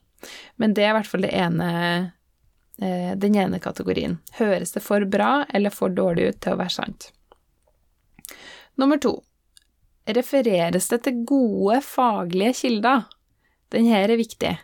Men 0.59 0.73
det 0.75 0.85
er 0.85 0.93
i 0.93 0.97
hvert 0.97 1.11
fall 1.11 1.27
ene, 1.27 1.69
eh, 2.81 3.11
den 3.19 3.37
ene 3.39 3.61
kategorien. 3.63 4.17
Høres 4.39 4.73
det 4.75 4.83
for 4.83 5.05
bra 5.05 5.45
eller 5.53 5.73
for 5.73 5.93
dårlig 5.93 6.31
ut 6.31 6.41
til 6.43 6.55
å 6.55 6.61
være 6.63 6.75
sant? 6.75 7.11
Nummer 8.75 8.99
to. 8.99 9.17
Refereres 10.05 10.89
det 10.91 11.03
til 11.05 11.23
gode 11.27 11.79
faglige 11.85 12.55
kilder? 12.61 13.05
Den 13.73 13.87
her 13.89 14.11
er 14.11 14.19
viktig. 14.19 14.55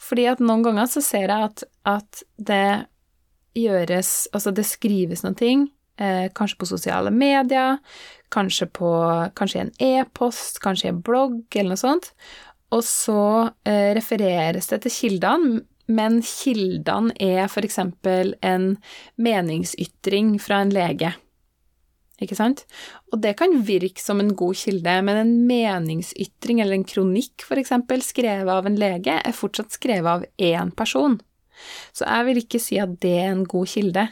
Fordi 0.00 0.26
at 0.30 0.42
noen 0.44 0.64
ganger 0.66 0.88
så 0.90 1.02
ser 1.04 1.28
jeg 1.28 1.50
at, 1.50 1.64
at 1.88 2.24
det 2.36 2.70
gjøres 3.58 4.28
Altså 4.30 4.52
det 4.54 4.62
skrives 4.68 5.24
noen 5.24 5.34
ting, 5.34 5.64
eh, 5.98 6.28
kanskje 6.36 6.60
på 6.60 6.68
sosiale 6.70 7.10
medier, 7.10 7.80
kanskje 8.30 8.68
på 8.78 8.92
Kanskje 9.34 9.58
i 9.58 9.64
en 9.64 9.72
e-post, 9.88 10.60
kanskje 10.62 10.86
i 10.86 10.92
en 10.94 11.02
blogg, 11.02 11.42
eller 11.54 11.74
noe 11.74 11.80
sånt. 11.80 12.12
Og 12.70 12.84
så 12.86 13.50
eh, 13.66 13.90
refereres 13.98 14.70
det 14.70 14.84
til 14.84 14.94
kildene, 14.94 15.64
men 15.90 16.20
kildene 16.22 17.10
er 17.18 17.48
f.eks. 17.48 17.80
en 17.82 18.68
meningsytring 19.18 20.36
fra 20.38 20.62
en 20.62 20.70
lege. 20.70 21.10
Ikke 22.20 22.36
sant? 22.36 22.66
Og 23.14 23.22
det 23.24 23.32
kan 23.40 23.62
virke 23.64 24.02
som 24.02 24.20
en 24.20 24.34
god 24.36 24.58
kilde, 24.60 24.94
men 25.06 25.20
en 25.22 25.32
meningsytring 25.48 26.60
eller 26.60 26.76
en 26.76 26.86
kronikk 26.86 27.46
f.eks. 27.46 27.72
skrevet 28.04 28.52
av 28.52 28.68
en 28.68 28.78
lege 28.80 29.16
er 29.16 29.36
fortsatt 29.36 29.72
skrevet 29.72 30.10
av 30.10 30.26
én 30.36 30.72
person. 30.76 31.18
Så 31.96 32.06
jeg 32.06 32.28
vil 32.28 32.42
ikke 32.42 32.60
si 32.62 32.80
at 32.80 32.98
det 33.02 33.16
er 33.22 33.32
en 33.32 33.44
god 33.48 33.68
kilde. 33.72 34.06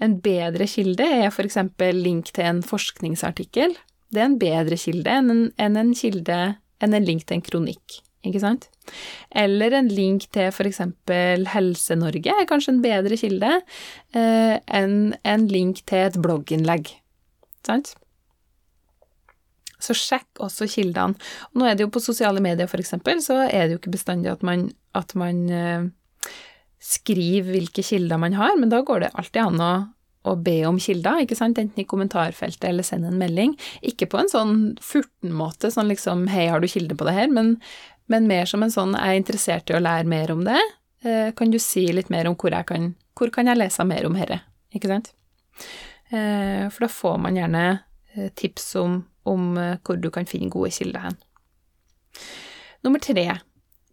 En 0.00 0.18
bedre 0.24 0.68
kilde 0.68 1.04
er 1.04 1.28
f.eks. 1.30 1.58
link 1.96 2.32
til 2.36 2.48
en 2.48 2.62
forskningsartikkel. 2.64 3.76
Det 4.12 4.22
er 4.22 4.30
en 4.30 4.40
bedre 4.40 4.78
kilde 4.80 5.12
enn 5.12 5.32
en, 5.32 5.44
enn 5.60 5.80
en 5.80 5.94
kilde 5.96 6.40
enn 6.84 6.96
en 6.96 7.06
link 7.06 7.24
til 7.26 7.38
en 7.38 7.44
kronikk, 7.44 8.00
ikke 8.26 8.42
sant? 8.42 8.68
Eller 9.34 9.74
en 9.78 9.88
link 9.90 10.28
til 10.34 10.50
f.eks. 10.52 10.82
Helse-Norge 11.54 12.36
er 12.36 12.48
kanskje 12.48 12.76
en 12.76 12.84
bedre 12.84 13.18
kilde 13.20 13.52
eh, 13.56 14.54
enn 14.60 15.16
en 15.24 15.48
link 15.50 15.82
til 15.88 16.06
et 16.06 16.20
blogginnlegg, 16.22 16.92
sant? 17.66 17.94
Så 19.82 19.92
sjekk 19.96 20.40
også 20.40 20.68
kildene. 20.72 21.18
Nå 21.52 21.66
er 21.68 21.76
det 21.76 21.84
jo 21.84 21.92
på 21.92 22.02
sosiale 22.02 22.40
medier, 22.40 22.68
f.eks., 22.68 22.94
så 23.26 23.42
er 23.44 23.66
det 23.66 23.76
jo 23.76 23.80
ikke 23.82 23.96
bestandig 23.98 24.32
at 24.32 24.44
man, 24.46 24.70
at 24.96 25.12
man 25.18 25.42
eh, 25.52 25.90
skriver 26.82 27.52
hvilke 27.52 27.84
kilder 27.84 28.20
man 28.20 28.36
har, 28.38 28.56
men 28.58 28.72
da 28.72 28.80
går 28.86 29.04
det 29.04 29.12
alltid 29.18 29.42
an 29.42 29.62
å, 29.62 29.72
å 30.26 30.34
be 30.42 30.56
om 30.68 30.78
kilder, 30.82 31.22
ikke 31.24 31.38
sant, 31.38 31.58
enten 31.60 31.82
i 31.82 31.88
kommentarfeltet 31.88 32.68
eller 32.68 32.86
sende 32.86 33.10
en 33.12 33.20
melding. 33.20 33.54
Ikke 33.86 34.08
på 34.10 34.20
en 34.20 34.32
sånn 34.32 34.56
furten-måte, 34.82 35.70
sånn 35.74 35.90
liksom 35.92 36.26
'hei, 36.30 36.48
har 36.52 36.62
du 36.62 36.68
kilde 36.70 36.96
på 36.98 37.08
det 37.08 37.16
her', 37.18 37.32
men, 37.32 37.56
men, 38.12 38.28
mer 38.30 38.48
som 38.48 38.62
en 38.62 38.72
sånn 38.72 38.94
'jeg 38.94 39.12
er 39.12 39.20
interessert 39.20 39.70
i 39.70 39.76
å 39.78 39.82
lære 39.82 40.08
mer 40.08 40.32
om 40.32 40.44
det', 40.46 40.62
eh, 41.04 41.30
kan 41.32 41.50
du 41.50 41.58
si 41.58 41.86
litt 41.92 42.10
mer 42.10 42.26
om 42.26 42.36
hvor 42.36 42.50
jeg 42.50 42.66
kan, 42.66 42.94
hvor 43.14 43.30
kan 43.30 43.46
jeg 43.46 43.58
lese 43.58 43.84
mer 43.84 44.06
om 44.06 44.14
dette, 44.14 44.40
ikke 44.74 44.88
sant? 44.88 45.12
Eh, 46.10 46.68
for 46.70 46.86
da 46.86 46.88
får 46.88 47.18
man 47.18 47.38
gjerne 47.38 47.64
eh, 48.14 48.28
tips 48.34 48.74
om, 48.76 49.00
om 49.22 49.56
eh, 49.58 49.78
hvor 49.82 49.98
du 49.98 50.10
kan 50.14 50.28
finne 50.28 50.52
gode 50.52 50.70
kilder 50.76 51.08
hen. 51.08 51.18
Nummer 52.86 53.02
tre. 53.02 53.26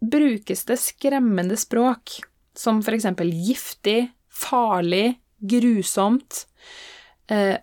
Brukes 0.00 0.64
det 0.68 0.78
skremmende 0.82 1.56
språk? 1.58 2.20
som 2.54 2.76
for 2.86 2.94
eksempel 2.94 3.32
giftig, 3.34 4.12
farlig, 4.30 5.16
grusomt. 5.42 6.44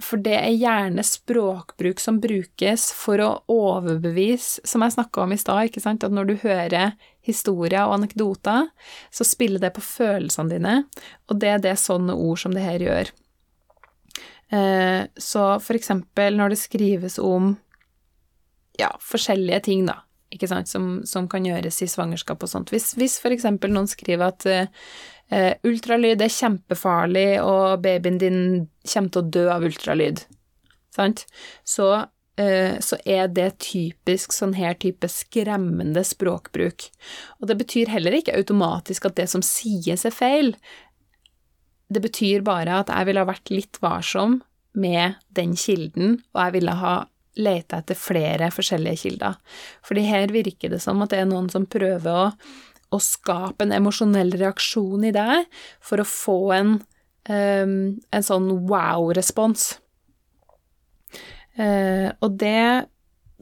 For 0.03 0.19
det 0.19 0.33
er 0.35 0.57
gjerne 0.57 1.03
språkbruk 1.05 2.01
som 2.03 2.17
brukes 2.19 2.89
for 2.97 3.21
å 3.23 3.29
overbevise, 3.53 4.59
som 4.67 4.83
jeg 4.83 4.97
snakka 4.97 5.23
om 5.23 5.31
i 5.31 5.39
stad, 5.39 5.69
ikke 5.69 5.83
sant, 5.83 6.03
at 6.03 6.11
når 6.11 6.27
du 6.27 6.35
hører 6.41 6.97
historier 7.23 7.85
og 7.85 8.01
anekdoter, 8.01 8.67
så 9.15 9.29
spiller 9.31 9.63
det 9.63 9.71
på 9.77 9.85
følelsene 9.85 10.57
dine, 10.57 10.75
og 11.29 11.39
det 11.39 11.53
er 11.53 11.63
det 11.63 11.77
sånne 11.79 12.19
ord 12.19 12.43
som 12.43 12.57
det 12.57 12.65
her 12.65 12.83
gjør. 12.83 13.13
Eh, 14.51 15.03
så 15.15 15.43
for 15.63 15.79
eksempel 15.79 16.35
når 16.35 16.53
det 16.53 16.61
skrives 16.61 17.19
om 17.23 17.53
ja, 18.79 18.91
forskjellige 19.03 19.59
ting, 19.67 19.85
da, 19.87 20.01
ikke 20.31 20.49
sant, 20.49 20.69
som, 20.71 21.01
som, 21.07 21.27
kan 21.31 21.45
gjøres 21.45 21.81
i 21.83 21.89
svangerskap 21.91 22.43
og 22.43 22.51
sånt. 22.51 22.71
Hvis, 22.73 22.93
hvis 22.99 23.19
eksempel 23.31 23.73
noen 23.73 23.89
skriver 23.91 24.31
at 24.31 24.47
uh, 24.47 25.51
ultralyd 25.67 26.23
er 26.23 26.31
kjempefarlig, 26.31 27.41
og 27.43 27.83
babyen 27.83 28.19
din 28.21 28.41
kommer 28.87 29.11
til 29.11 29.21
å 29.21 29.31
dø 29.37 29.45
av 29.53 29.67
ultralyd, 29.67 30.23
sant, 30.95 31.25
så, 31.67 31.89
uh, 32.41 32.73
så 32.79 33.01
er 33.03 33.27
det 33.35 33.49
typisk 33.67 34.35
sånn 34.35 34.55
her 34.57 34.79
type 34.79 35.11
skremmende 35.11 36.05
språkbruk. 36.07 36.87
Og 37.41 37.51
det 37.51 37.59
betyr 37.59 37.91
heller 37.91 38.15
ikke 38.17 38.37
automatisk 38.39 39.11
at 39.11 39.19
det 39.19 39.27
som 39.35 39.43
sies, 39.45 40.07
er 40.07 40.15
feil. 40.15 40.55
Det 41.91 42.01
betyr 42.03 42.43
bare 42.47 42.81
at 42.81 42.91
jeg 42.93 43.09
ville 43.09 43.23
ha 43.23 43.29
vært 43.29 43.51
litt 43.51 43.79
varsom 43.83 44.39
med 44.77 45.17
den 45.35 45.55
kilden, 45.59 46.21
og 46.31 46.45
jeg 46.45 46.55
ville 46.55 46.75
ha 46.79 46.95
leta 47.41 47.79
etter 47.79 47.97
flere 47.97 48.51
forskjellige 48.51 49.01
kilder. 49.05 49.37
Fordi 49.87 50.03
her 50.07 50.31
virker 50.33 50.71
det 50.71 50.81
som 50.83 51.01
at 51.03 51.13
det 51.13 51.21
er 51.21 51.29
noen 51.29 51.49
som 51.51 51.67
prøver 51.69 52.11
å, 52.11 52.29
å 52.91 52.99
skape 53.03 53.65
en 53.65 53.75
emosjonell 53.75 54.33
reaksjon 54.39 55.07
i 55.07 55.13
deg 55.15 55.47
for 55.83 56.03
å 56.03 56.07
få 56.07 56.39
en, 56.55 56.73
um, 57.31 57.75
en 58.11 58.27
sånn 58.27 58.49
wow-respons. 58.71 59.73
Uh, 61.59 62.11
og 62.23 62.39
det 62.39 62.87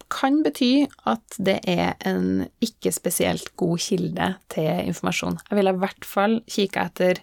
kan 0.09 0.39
bety 0.45 0.87
at 1.09 1.37
det 1.37 1.59
er 1.69 1.93
en 2.07 2.47
ikke 2.65 2.91
spesielt 2.93 3.51
god 3.59 3.81
kilde 3.83 4.31
til 4.49 4.69
informasjon. 4.89 5.37
Jeg 5.49 5.59
ville 5.59 5.73
i 5.75 5.81
hvert 5.83 6.07
fall 6.07 6.39
kikka 6.49 6.87
etter 6.89 7.21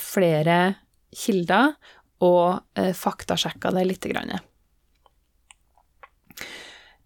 flere 0.00 0.58
kilder 1.14 1.76
og 2.24 2.78
uh, 2.78 2.92
faktasjekka 2.96 3.70
det 3.74 3.84
grann. 4.10 4.34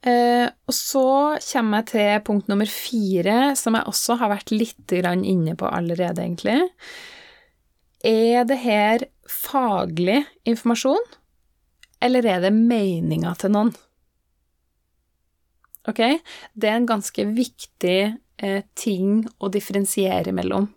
Eh, 0.06 0.46
og 0.46 0.74
så 0.74 1.36
kommer 1.42 1.82
jeg 1.82 1.88
til 1.90 2.24
punkt 2.26 2.50
nummer 2.50 2.70
fire, 2.70 3.54
som 3.58 3.76
jeg 3.76 3.88
også 3.90 4.18
har 4.20 4.30
vært 4.32 4.52
litt 4.54 4.94
inne 5.26 5.56
på 5.58 5.66
allerede, 5.66 6.22
egentlig. 6.22 6.70
Er 8.06 8.46
det 8.46 8.60
her 8.62 9.04
faglig 9.28 10.22
informasjon, 10.46 11.02
eller 12.00 12.26
er 12.30 12.46
det 12.46 12.54
meninga 12.54 13.34
til 13.40 13.52
noen? 13.56 13.74
Ok? 15.88 16.00
Det 16.54 16.70
er 16.70 16.78
en 16.78 16.88
ganske 16.88 17.26
viktig 17.26 18.00
Eh, 18.06 18.14
ting 18.78 19.24
å 19.42 19.48
differensiere 19.50 20.32
mellom. 20.34 20.68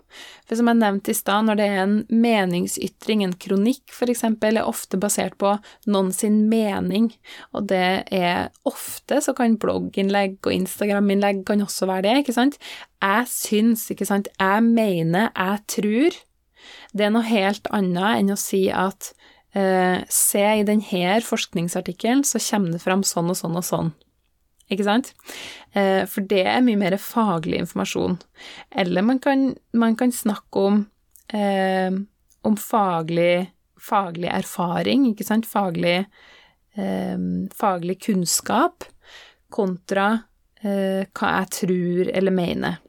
For 0.47 0.59
som 0.59 0.67
jeg 0.67 0.79
nevnte 0.81 1.13
i 1.13 1.15
stad, 1.15 1.45
når 1.47 1.59
det 1.59 1.67
er 1.69 1.81
en 1.83 1.93
meningsytring, 2.09 3.21
en 3.23 3.35
kronikk 3.39 3.93
f.eks., 3.93 4.25
er 4.25 4.59
ofte 4.63 4.99
basert 5.01 5.37
på 5.41 5.53
noen 5.91 6.11
sin 6.15 6.41
mening, 6.51 7.11
og 7.55 7.69
det 7.71 8.03
er 8.11 8.49
ofte 8.67 9.21
så 9.23 9.35
kan 9.37 9.59
blogginnlegg 9.61 10.39
og 10.41 10.55
Instagram-innlegg 10.57 11.45
kan 11.47 11.63
også 11.63 11.87
være 11.89 12.07
det, 12.09 12.17
ikke 12.23 12.37
sant? 12.37 12.59
Jeg 13.01 13.29
syns, 13.31 13.87
ikke 13.93 14.09
sant, 14.09 14.31
jeg 14.41 14.67
mener, 14.67 15.31
jeg 15.31 15.65
tror. 15.77 16.21
Det 16.91 17.07
er 17.07 17.13
noe 17.13 17.25
helt 17.29 17.69
annet 17.73 18.19
enn 18.19 18.33
å 18.33 18.39
si 18.39 18.65
at 18.73 19.13
eh, 19.55 20.01
se 20.11 20.45
i 20.59 20.67
denne 20.67 21.19
forskningsartikkelen, 21.25 22.25
så 22.27 22.41
kommer 22.51 22.75
det 22.75 22.83
fram 22.83 23.05
sånn 23.07 23.31
og 23.31 23.39
sånn 23.39 23.61
og 23.61 23.67
sånn 23.67 23.93
ikke 24.71 24.87
sant? 24.87 25.11
Eh, 25.75 26.03
for 26.09 26.25
det 26.27 26.43
er 26.47 26.63
mye 26.65 26.79
mer 26.79 26.97
faglig 27.01 27.61
informasjon. 27.61 28.17
Eller 28.83 29.05
man 29.05 29.21
kan, 29.23 29.51
man 29.77 29.97
kan 29.99 30.13
snakke 30.15 30.65
om, 30.71 30.83
eh, 31.33 31.91
om 32.47 32.57
faglig, 32.57 33.51
faglig, 33.81 34.29
erfaring, 34.31 35.09
ikke 35.11 35.27
sant? 35.27 35.49
Faglig, 35.49 36.05
eh, 36.77 37.17
faglig 37.57 37.99
kunnskap 38.07 38.87
kontra 39.51 40.07
eh, 40.63 41.03
hva 41.11 41.35
jeg 41.41 41.53
tror 41.59 42.11
eller 42.15 42.35
mener. 42.35 42.79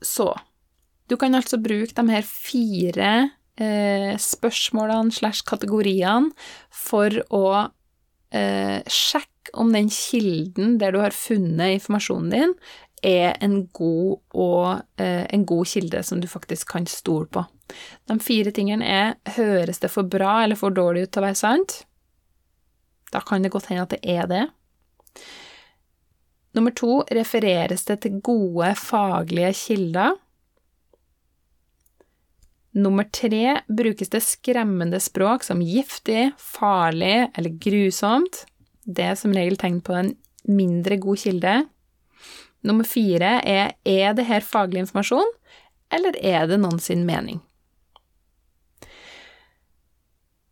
Så 0.00 0.32
du 1.10 1.16
kan 1.20 1.34
altså 1.34 1.58
bruke 1.60 1.94
de 1.96 2.06
her 2.12 2.24
fire 2.24 3.10
eh, 3.60 4.14
spørsmålene 4.20 5.12
slash 5.12 5.44
kategoriene 5.48 6.30
for 6.72 7.20
å 7.34 7.44
eh, 8.34 8.80
sjekk 8.86 9.50
om 9.58 9.72
den 9.74 9.90
kilden 9.90 10.78
der 10.80 10.94
du 10.94 11.00
har 11.02 11.16
funnet 11.16 11.80
informasjonen 11.80 12.30
din, 12.34 12.54
er 13.02 13.36
en 13.40 13.64
god, 13.72 14.20
og, 14.36 14.82
eh, 15.00 15.26
en 15.32 15.46
god 15.48 15.66
kilde 15.66 16.02
som 16.04 16.20
du 16.20 16.28
faktisk 16.28 16.68
kan 16.68 16.86
stole 16.86 17.26
på. 17.26 17.44
De 18.10 18.18
fire 18.20 18.52
tingene 18.52 18.84
er 18.84 19.14
høres 19.36 19.80
det 19.80 19.90
for 19.90 20.02
bra 20.02 20.42
eller 20.44 20.58
for 20.58 20.74
dårlig 20.74 21.06
ut 21.06 21.12
til 21.14 21.22
å 21.22 21.28
være 21.28 21.38
sant? 21.38 21.84
Da 23.10 23.22
kan 23.24 23.42
det 23.42 23.52
godt 23.52 23.70
hende 23.70 23.86
at 23.86 23.94
det 23.94 24.02
er 24.04 24.26
det. 24.30 24.44
Nummer 26.54 26.74
to 26.74 27.00
refereres 27.14 27.86
det 27.86 28.00
til 28.02 28.20
gode 28.26 28.74
faglige 28.78 29.52
kilder. 29.54 30.18
Nummer 32.70 33.04
tre 33.04 33.60
brukes 33.66 34.12
det 34.12 34.22
skremmende 34.22 35.00
språk 35.02 35.42
som 35.42 35.62
giftig, 35.62 36.30
farlig 36.38 37.30
eller 37.34 37.56
grusomt. 37.58 38.44
Det 38.86 39.08
er 39.10 39.18
som 39.18 39.34
regel 39.34 39.58
tegn 39.58 39.80
på 39.82 39.96
en 39.98 40.12
mindre 40.46 41.00
god 41.02 41.18
kilde. 41.18 41.54
Nummer 42.62 42.86
fire 42.86 43.40
er 43.48 43.74
er 43.88 44.14
det 44.14 44.28
her 44.28 44.44
faglig 44.44 44.84
informasjon, 44.84 45.32
eller 45.90 46.16
er 46.22 46.46
det 46.46 46.60
noen 46.60 46.78
sin 46.78 47.06
mening? 47.08 47.40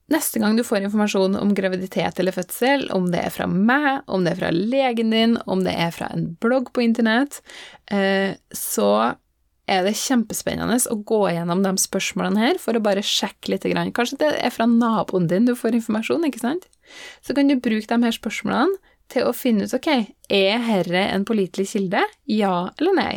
Neste 0.09 0.41
gang 0.41 0.57
du 0.57 0.65
får 0.65 0.87
informasjon 0.87 1.37
om 1.37 1.51
graviditet 1.55 2.19
eller 2.19 2.33
fødsel, 2.33 2.87
om 2.97 3.11
det 3.13 3.21
er 3.27 3.33
fra 3.33 3.45
meg, 3.47 4.01
om 4.09 4.25
det 4.25 4.33
er 4.33 4.41
fra 4.41 4.53
legen 4.55 5.13
din, 5.13 5.37
om 5.45 5.67
det 5.67 5.75
er 5.77 5.93
fra 5.93 6.09
en 6.15 6.31
blogg 6.41 6.73
på 6.73 6.87
internett, 6.87 7.43
eh, 7.93 8.33
så 8.57 9.19
er 9.69 9.85
det 9.87 9.97
kjempespennende 10.01 10.79
å 10.91 10.99
gå 11.07 11.21
gjennom 11.35 11.63
de 11.65 11.75
spørsmålene 11.81 12.43
her 12.43 12.61
for 12.63 12.77
å 12.77 12.83
bare 12.85 13.05
sjekke 13.05 13.53
litt. 13.53 13.67
Kanskje 13.97 14.21
det 14.23 14.31
er 14.41 14.55
fra 14.55 14.67
naboen 14.71 15.29
din 15.31 15.49
du 15.49 15.55
får 15.59 15.77
informasjon, 15.79 16.27
ikke 16.29 16.43
sant? 16.43 16.69
Så 17.23 17.37
kan 17.37 17.51
du 17.51 17.59
bruke 17.61 17.89
de 17.91 18.09
her 18.09 18.17
spørsmålene 18.17 18.81
til 19.13 19.29
å 19.29 19.37
finne 19.37 19.69
ut 19.69 19.77
ok, 19.77 19.93
er 20.33 20.65
herre 20.67 21.07
en 21.13 21.29
pålitelig 21.29 21.71
kilde? 21.73 22.03
Ja 22.29 22.69
eller 22.77 22.97
nei? 22.97 23.15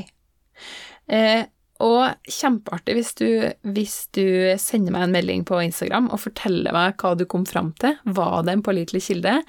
Eh, 1.12 1.48
og 1.82 2.30
kjempeartig 2.30 2.94
hvis 2.94 3.12
du, 3.18 3.28
hvis 3.74 3.96
du, 4.14 4.54
sender 4.62 4.94
meg 4.94 5.08
en 5.08 5.16
melding 5.16 5.46
på 5.48 5.58
Instagram 5.66 6.12
og 6.14 6.22
forteller 6.28 6.76
meg 6.76 7.02
hva 7.02 7.16
du 7.18 7.26
kom 7.30 7.46
fram 7.50 7.72
til. 7.82 7.98
Var 8.06 8.46
det 8.46 8.56
en 8.56 8.64
pålitelig 8.66 9.04
kilde? 9.08 9.40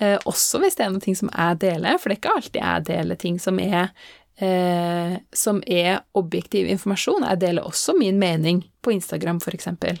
Eh, 0.00 0.16
også 0.28 0.62
hvis 0.62 0.78
det 0.78 0.86
er 0.86 0.94
noe 0.94 1.16
som 1.18 1.30
jeg 1.32 1.60
deler, 1.66 2.00
for 2.00 2.08
det 2.08 2.16
er 2.16 2.22
ikke 2.22 2.36
alltid 2.38 2.60
jeg 2.62 2.86
deler 2.88 3.20
ting 3.20 3.38
som 3.42 3.60
er, 3.60 3.92
eh, 4.42 5.14
som 5.32 5.62
er 5.66 6.02
objektiv 6.18 6.68
informasjon. 6.70 7.26
Jeg 7.30 7.42
deler 7.44 7.68
også 7.68 7.94
min 7.98 8.18
mening 8.20 8.64
på 8.82 8.94
Instagram, 8.96 9.40
eksempel. 9.54 10.00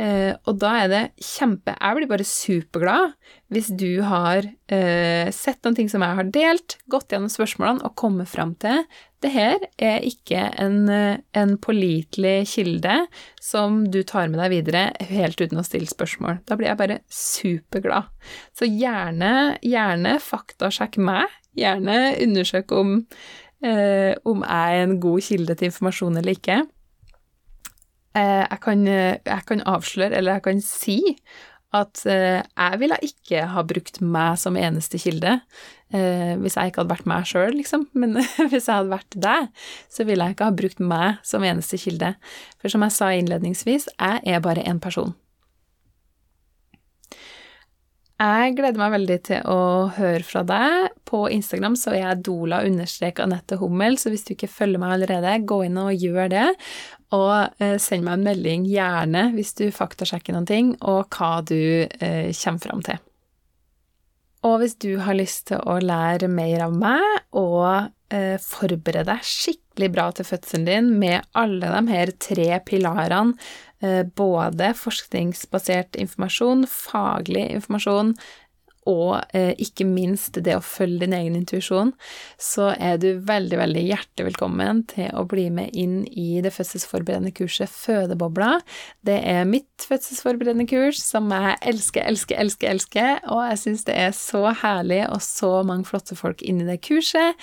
Eh, 0.00 0.32
og 0.48 0.56
da 0.62 0.70
er 0.80 0.86
det 0.88 1.00
kjempe 1.20 1.74
Jeg 1.74 1.96
blir 1.98 2.08
bare 2.08 2.24
superglad 2.24 3.10
hvis 3.52 3.66
du 3.76 4.00
har 4.06 4.46
eh, 4.70 5.28
sett 5.34 5.58
noen 5.66 5.76
ting 5.76 5.90
som 5.90 6.04
jeg 6.06 6.16
har 6.16 6.28
delt, 6.32 6.76
gått 6.88 7.10
gjennom 7.12 7.32
spørsmålene 7.32 7.84
og 7.84 7.96
kommet 7.98 8.30
fram 8.30 8.54
til 8.62 8.84
det 9.20 9.32
her 9.34 9.58
er 9.76 10.04
ikke 10.06 10.46
en, 10.62 10.88
en 10.88 11.52
pålitelig 11.60 12.48
kilde 12.54 12.94
som 13.42 13.82
du 13.92 14.00
tar 14.06 14.30
med 14.30 14.40
deg 14.40 14.54
videre 14.54 14.84
helt 15.10 15.40
uten 15.42 15.60
å 15.60 15.66
stille 15.66 15.90
spørsmål. 15.90 16.40
Da 16.48 16.56
blir 16.56 16.70
jeg 16.70 16.80
bare 16.80 17.00
superglad. 17.12 18.08
Så 18.56 18.68
gjerne, 18.70 19.58
gjerne 19.60 20.16
faktasjekk 20.24 20.96
meg. 21.04 21.28
Gjerne 21.58 21.98
undersøk 22.24 22.72
om, 22.72 22.96
eh, 23.60 24.14
om 24.24 24.46
jeg 24.46 24.80
er 24.80 24.86
en 24.86 25.00
god 25.02 25.26
kilde 25.28 25.58
til 25.58 25.68
informasjon 25.68 26.16
eller 26.22 26.38
ikke. 26.38 26.62
Eh, 28.18 28.42
jeg 28.42 28.60
kan, 28.64 28.86
jeg 28.86 29.42
kan, 29.46 29.62
avsløre, 29.70 30.16
eller 30.18 30.38
jeg 30.38 30.46
kan 30.48 30.62
si, 30.64 30.98
at 31.76 32.02
eh, 32.10 32.40
jeg 32.42 32.80
ville 32.80 32.98
ikke 33.06 33.44
ha 33.52 33.62
brukt 33.62 34.00
meg 34.02 34.40
som 34.42 34.58
eneste 34.58 34.98
kilde 34.98 35.36
eh, 35.94 36.34
hvis 36.40 36.56
jeg 36.58 36.72
ikke 36.72 36.82
hadde 36.82 36.94
vært 36.96 37.08
meg 37.10 37.28
sjøl, 37.30 37.54
liksom. 37.54 37.86
Men 38.00 38.18
hvis 38.18 38.66
jeg 38.66 38.74
hadde 38.74 38.92
vært 38.92 39.18
deg, 39.26 39.50
så 39.92 40.06
ville 40.08 40.26
jeg 40.26 40.36
ikke 40.36 40.50
ha 40.50 40.58
brukt 40.62 40.82
meg 40.82 41.24
som 41.26 41.46
eneste 41.46 41.80
kilde. 41.80 42.14
For 42.60 42.72
som 42.72 42.86
jeg 42.86 42.96
sa 42.96 43.12
innledningsvis, 43.14 43.90
jeg 43.96 44.22
er 44.26 44.44
bare 44.44 44.66
én 44.66 44.82
person. 44.82 45.14
Jeg 48.20 48.52
gleder 48.52 48.76
meg 48.76 48.90
veldig 48.92 49.16
til 49.24 49.46
å 49.48 49.60
høre 49.96 50.24
fra 50.26 50.42
deg. 50.44 50.90
På 51.08 51.22
Instagram 51.32 51.78
så 51.80 51.94
er 51.94 52.02
jeg 52.02 52.24
dola-anette 52.26 53.56
Hummel, 53.62 53.96
så 53.96 54.12
hvis 54.12 54.26
du 54.26 54.34
ikke 54.34 54.50
følger 54.50 54.82
meg 54.82 54.98
allerede, 54.98 55.38
gå 55.48 55.62
inn 55.64 55.78
og 55.80 55.94
gjør 55.96 56.28
det. 56.34 56.48
Og 57.16 57.62
eh, 57.62 57.76
send 57.82 58.06
meg 58.06 58.18
en 58.18 58.26
melding, 58.28 58.66
gjerne, 58.70 59.30
hvis 59.34 59.54
du 59.58 59.66
faktasjekker 59.74 60.36
noen 60.36 60.48
ting, 60.48 60.74
og 60.80 61.08
hva 61.16 61.40
du 61.42 61.56
eh, 61.56 62.30
kommer 62.38 62.62
fram 62.62 62.84
til. 62.86 63.00
Og 64.46 64.60
hvis 64.62 64.78
du 64.80 64.94
har 65.04 65.18
lyst 65.18 65.50
til 65.50 65.60
å 65.68 65.80
lære 65.82 66.30
mer 66.32 66.62
av 66.64 66.76
meg 66.76 67.34
og 67.36 67.90
eh, 68.14 68.38
forberede 68.40 69.10
deg 69.10 69.26
skikkelig 69.26 69.90
bra 69.92 70.06
til 70.16 70.28
fødselen 70.30 70.64
din 70.68 70.94
med 71.02 71.26
alle 71.36 71.68
de 71.74 71.82
her 71.92 72.14
tre 72.16 72.48
pilarene 72.64 73.36
Eh, 73.80 74.02
både 74.04 74.74
forskningsbasert 74.76 75.96
informasjon, 75.96 76.66
faglig 76.68 77.46
informasjon 77.54 78.10
og 78.88 79.20
eh, 79.36 79.52
ikke 79.60 79.84
minst 79.84 80.38
det 80.40 80.54
å 80.56 80.64
følge 80.64 81.04
din 81.04 81.16
egen 81.16 81.36
intuisjon, 81.36 81.92
så 82.40 82.70
er 82.80 82.96
du 83.02 83.08
veldig, 83.26 83.58
veldig 83.60 83.82
hjertelig 83.84 84.28
velkommen 84.30 84.82
til 84.90 85.10
å 85.16 85.26
bli 85.28 85.48
med 85.52 85.74
inn 85.76 86.02
i 86.08 86.40
det 86.44 86.52
fødselsforberedende 86.54 87.34
kurset 87.36 87.70
Fødebobla. 87.70 88.54
Det 89.06 89.18
er 89.20 89.48
mitt 89.48 89.86
fødselsforberedende 89.88 90.68
kurs 90.70 91.02
som 91.02 91.28
jeg 91.34 91.58
elsker, 91.72 92.06
elsker, 92.08 92.40
elsker, 92.40 92.72
elsker, 92.72 93.20
og 93.28 93.44
jeg 93.50 93.62
syns 93.64 93.86
det 93.88 93.98
er 94.00 94.16
så 94.16 94.46
herlig 94.62 95.02
og 95.10 95.20
så 95.24 95.52
mange 95.66 95.88
flotte 95.88 96.16
folk 96.18 96.44
inni 96.46 96.68
det 96.68 96.80
kurset. 96.86 97.36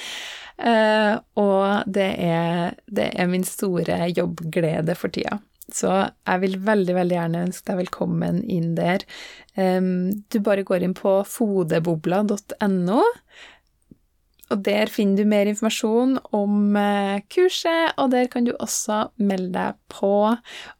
Uh, 0.57 1.21
og 1.37 1.85
det 1.93 2.09
er, 2.17 2.73
det 2.89 3.11
er 3.13 3.29
min 3.29 3.45
store 3.45 4.07
jobbglede 4.09 4.97
for 4.97 5.13
tida. 5.13 5.37
Så 5.73 5.91
jeg 5.91 6.41
vil 6.43 6.55
veldig, 6.63 6.93
veldig 6.95 7.17
gjerne 7.17 7.43
ønske 7.49 7.67
deg 7.67 7.81
velkommen 7.81 8.39
inn 8.47 8.69
der. 8.77 9.03
Du 9.57 10.37
bare 10.45 10.63
går 10.63 10.85
inn 10.85 10.93
på 10.95 11.17
fodebobla.no, 11.27 13.01
og 14.47 14.63
der 14.63 14.87
finner 14.91 15.19
du 15.19 15.27
mer 15.27 15.49
informasjon 15.49 16.15
om 16.35 16.77
eh, 16.79 17.19
kurset, 17.31 17.97
og 17.99 18.13
der 18.13 18.29
kan 18.31 18.47
du 18.47 18.53
også 18.55 19.09
melde 19.19 19.51
deg 19.57 19.79
på. 19.91 20.11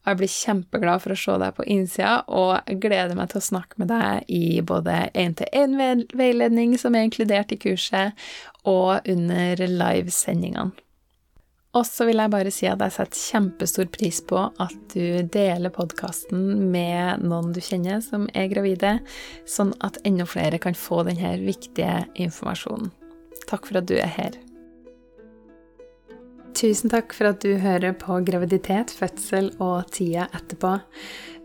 Jeg 0.08 0.20
blir 0.20 0.32
kjempeglad 0.32 1.04
for 1.04 1.12
å 1.12 1.18
se 1.20 1.36
deg 1.42 1.56
på 1.58 1.68
innsida, 1.76 2.14
og 2.32 2.72
gleder 2.80 3.16
meg 3.18 3.32
til 3.32 3.42
å 3.42 3.48
snakke 3.50 3.82
med 3.82 3.92
deg 3.92 4.32
i 4.32 4.60
både 4.64 4.96
én-til-én-veiledning, 5.12 6.78
som 6.80 6.96
er 6.96 7.08
inkludert 7.10 7.52
i 7.52 7.60
kurset, 7.60 8.28
og 8.64 9.04
under 9.08 9.66
livesendingene. 9.68 10.87
Og 11.76 11.84
så 11.84 12.06
vil 12.08 12.16
jeg 12.16 12.32
bare 12.32 12.52
si 12.54 12.64
at 12.68 12.80
jeg 12.80 12.94
setter 12.94 13.20
kjempestor 13.20 13.88
pris 13.92 14.22
på 14.24 14.40
at 14.48 14.76
du 14.94 15.20
deler 15.28 15.72
podkasten 15.74 16.70
med 16.72 17.24
noen 17.28 17.52
du 17.52 17.60
kjenner 17.60 18.00
som 18.04 18.24
er 18.32 18.48
gravide, 18.48 18.98
sånn 19.44 19.74
at 19.84 20.00
enda 20.08 20.24
flere 20.28 20.60
kan 20.62 20.78
få 20.78 21.02
denne 21.08 21.36
viktige 21.42 22.06
informasjonen. 22.16 22.92
Takk 23.48 23.68
for 23.68 23.80
at 23.80 23.88
du 23.88 23.98
er 24.00 24.12
her. 24.16 24.38
Tusen 26.58 26.90
takk 26.90 27.12
for 27.14 27.28
at 27.30 27.44
du 27.44 27.52
hører 27.62 27.92
på 27.94 28.16
graviditet, 28.26 28.90
fødsel 28.90 29.52
og 29.62 29.92
tida 29.94 30.26
etterpå. 30.34 30.72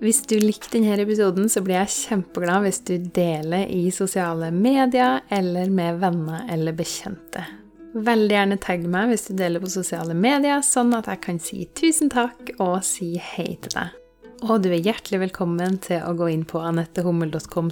Hvis 0.02 0.24
du 0.26 0.40
likte 0.40 0.72
denne 0.74 0.96
episoden, 1.04 1.52
så 1.52 1.62
blir 1.62 1.84
jeg 1.84 1.94
kjempeglad 1.94 2.66
hvis 2.66 2.82
du 2.88 2.96
deler 3.14 3.68
i 3.70 3.92
sosiale 3.94 4.50
medier 4.56 5.22
eller 5.30 5.70
med 5.70 6.02
venner 6.02 6.48
eller 6.50 6.74
bekjente. 6.80 7.46
Veldig 7.94 8.34
gjerne 8.34 8.58
tagg 8.58 8.86
meg 8.90 9.12
hvis 9.12 9.28
du 9.28 9.36
deler 9.38 9.62
på 9.62 9.70
sosiale 9.70 10.16
medier, 10.18 10.64
sånn 10.66 10.96
at 10.98 11.12
jeg 11.12 11.22
kan 11.22 11.40
si 11.42 11.68
tusen 11.78 12.10
takk 12.10 12.56
og 12.58 12.80
si 12.88 13.14
hei 13.22 13.54
til 13.62 13.76
deg. 13.76 14.00
Og 14.44 14.64
du 14.66 14.72
er 14.74 14.82
hjertelig 14.82 15.22
velkommen 15.22 15.78
til 15.86 16.02
å 16.04 16.16
gå 16.18 16.28
inn 16.34 16.42
på 16.50 16.60
anettehummel.com 16.60 17.70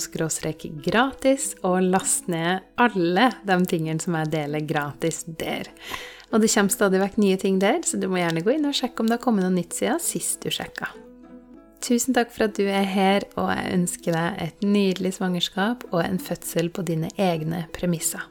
gratis 0.86 1.50
og 1.68 1.90
laste 1.90 2.32
ned 2.32 2.70
alle 2.80 3.28
de 3.44 3.58
tingene 3.68 4.00
som 4.00 4.16
jeg 4.16 4.32
deler 4.32 4.64
gratis 4.64 5.26
der. 5.26 5.68
Og 6.32 6.40
det 6.40 6.52
kommer 6.54 6.72
stadig 6.72 7.02
vekk 7.02 7.18
nye 7.20 7.40
ting 7.42 7.58
der, 7.60 7.82
så 7.84 8.00
du 8.00 8.08
må 8.08 8.22
gjerne 8.22 8.46
gå 8.46 8.54
inn 8.54 8.70
og 8.70 8.78
sjekke 8.78 9.04
om 9.04 9.10
det 9.10 9.18
har 9.18 9.26
kommet 9.26 9.44
noe 9.44 9.58
nytt 9.58 9.76
siden 9.76 10.00
sist 10.00 10.46
du 10.46 10.54
sjekka. 10.54 10.94
Tusen 11.82 12.16
takk 12.16 12.32
for 12.32 12.46
at 12.46 12.56
du 12.56 12.70
er 12.70 12.86
her, 12.88 13.26
og 13.42 13.50
jeg 13.52 13.74
ønsker 13.76 14.16
deg 14.16 14.44
et 14.46 14.64
nydelig 14.64 15.18
svangerskap 15.18 15.90
og 15.90 16.06
en 16.06 16.22
fødsel 16.22 16.72
på 16.72 16.86
dine 16.88 17.12
egne 17.20 17.66
premisser. 17.76 18.31